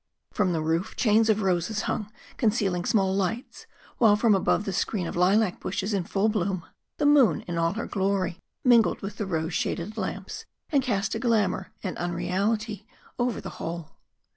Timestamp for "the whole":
13.39-13.91